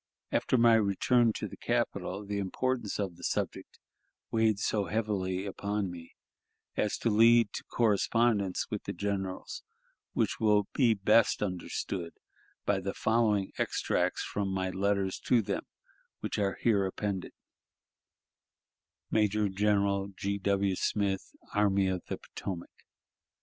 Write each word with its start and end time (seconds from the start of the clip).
After 0.31 0.57
my 0.57 0.73
return 0.73 1.31
to 1.33 1.47
the 1.47 1.55
capital, 1.57 2.25
the 2.25 2.39
importance 2.39 2.97
of 2.99 3.17
the 3.17 3.23
subject 3.23 3.77
weighed 4.31 4.57
so 4.57 4.85
heavily 4.85 5.45
upon 5.45 5.91
me 5.91 6.15
as 6.75 6.97
to 6.97 7.11
lead 7.11 7.53
to 7.53 7.63
correspondence 7.65 8.65
with 8.71 8.85
the 8.85 8.93
generals, 8.93 9.61
which 10.13 10.39
will 10.39 10.67
be 10.73 10.95
best 10.95 11.43
understood 11.43 12.13
by 12.65 12.79
the 12.79 12.95
following 12.95 13.51
extracts 13.59 14.23
from 14.23 14.47
my 14.49 14.71
letters 14.71 15.19
to 15.25 15.39
them 15.43 15.67
which 16.21 16.39
are 16.39 16.57
here 16.59 16.83
appended: 16.87 17.33
"Major 19.11 19.49
General 19.49 20.07
G. 20.17 20.39
W. 20.39 20.75
Smith, 20.75 21.29
Army 21.53 21.85
of 21.85 22.03
Potomac. 22.07 22.71